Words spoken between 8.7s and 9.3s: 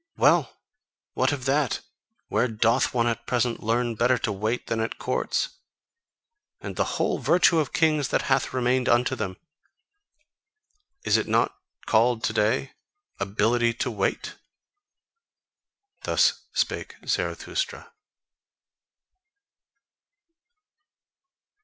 unto